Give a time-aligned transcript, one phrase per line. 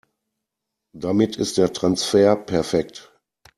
[0.95, 3.15] Damit ist der Transfer perfekt.